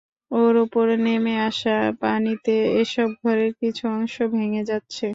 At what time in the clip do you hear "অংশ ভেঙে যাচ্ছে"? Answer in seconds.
3.89-5.07